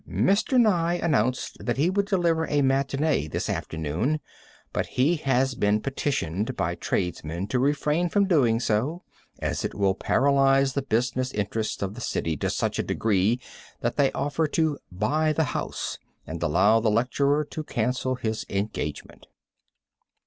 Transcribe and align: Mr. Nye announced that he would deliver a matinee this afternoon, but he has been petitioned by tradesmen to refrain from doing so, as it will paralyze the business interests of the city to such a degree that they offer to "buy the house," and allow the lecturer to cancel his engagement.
Mr. 0.09 0.59
Nye 0.59 0.95
announced 0.95 1.63
that 1.63 1.77
he 1.77 1.91
would 1.91 2.07
deliver 2.07 2.47
a 2.47 2.63
matinee 2.63 3.27
this 3.27 3.47
afternoon, 3.47 4.19
but 4.73 4.87
he 4.87 5.15
has 5.17 5.53
been 5.53 5.79
petitioned 5.79 6.57
by 6.57 6.73
tradesmen 6.73 7.45
to 7.45 7.59
refrain 7.59 8.09
from 8.09 8.25
doing 8.25 8.59
so, 8.59 9.03
as 9.37 9.63
it 9.63 9.75
will 9.75 9.93
paralyze 9.93 10.73
the 10.73 10.81
business 10.81 11.31
interests 11.35 11.83
of 11.83 11.93
the 11.93 12.01
city 12.01 12.35
to 12.35 12.49
such 12.49 12.79
a 12.79 12.83
degree 12.83 13.39
that 13.81 13.95
they 13.95 14.11
offer 14.13 14.47
to 14.47 14.79
"buy 14.91 15.31
the 15.31 15.43
house," 15.53 15.99
and 16.25 16.41
allow 16.41 16.79
the 16.79 16.89
lecturer 16.89 17.43
to 17.45 17.63
cancel 17.63 18.15
his 18.15 18.43
engagement. 18.49 19.27